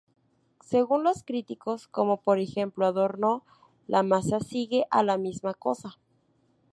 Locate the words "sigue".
4.39-4.87